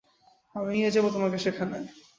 [0.55, 1.77] আমি নিয়ে যাবো তোমাকে সেখানে।